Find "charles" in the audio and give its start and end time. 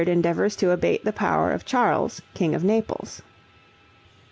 1.63-2.23